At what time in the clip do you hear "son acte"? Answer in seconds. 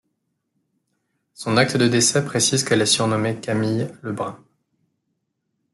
1.35-1.77